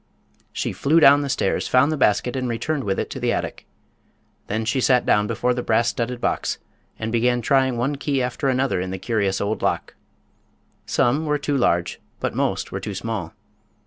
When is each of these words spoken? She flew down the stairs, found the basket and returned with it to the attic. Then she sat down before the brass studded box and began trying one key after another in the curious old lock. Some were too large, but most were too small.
She 0.51 0.73
flew 0.73 0.99
down 0.99 1.21
the 1.21 1.29
stairs, 1.29 1.67
found 1.67 1.91
the 1.91 1.95
basket 1.95 2.35
and 2.35 2.49
returned 2.49 2.85
with 2.85 2.97
it 2.97 3.07
to 3.11 3.19
the 3.19 3.31
attic. 3.31 3.67
Then 4.47 4.65
she 4.65 4.81
sat 4.81 5.05
down 5.05 5.27
before 5.27 5.53
the 5.53 5.61
brass 5.61 5.89
studded 5.89 6.19
box 6.19 6.57
and 6.97 7.11
began 7.11 7.39
trying 7.43 7.77
one 7.77 7.97
key 7.97 8.19
after 8.19 8.49
another 8.49 8.81
in 8.81 8.89
the 8.89 8.97
curious 8.97 9.39
old 9.39 9.61
lock. 9.61 9.93
Some 10.87 11.27
were 11.27 11.37
too 11.37 11.55
large, 11.55 11.99
but 12.19 12.33
most 12.33 12.71
were 12.71 12.79
too 12.79 12.95
small. 12.95 13.35